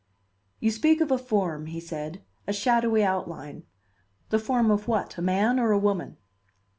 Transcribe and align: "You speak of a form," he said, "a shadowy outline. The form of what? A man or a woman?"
"You 0.59 0.71
speak 0.71 0.99
of 0.99 1.11
a 1.11 1.17
form," 1.19 1.67
he 1.67 1.79
said, 1.79 2.23
"a 2.47 2.53
shadowy 2.53 3.03
outline. 3.03 3.65
The 4.29 4.39
form 4.39 4.71
of 4.71 4.87
what? 4.87 5.15
A 5.19 5.21
man 5.21 5.59
or 5.59 5.69
a 5.71 5.77
woman?" 5.77 6.17